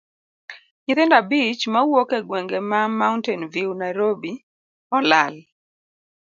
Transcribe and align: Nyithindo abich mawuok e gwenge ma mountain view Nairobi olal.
Nyithindo 0.83 1.15
abich 1.21 1.61
mawuok 1.73 2.09
e 2.17 2.19
gwenge 2.27 2.57
ma 2.71 2.81
mountain 2.99 3.41
view 3.53 3.69
Nairobi 3.81 4.31
olal. 4.97 5.33